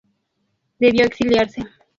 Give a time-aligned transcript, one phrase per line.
[0.79, 1.61] Debió exiliarse.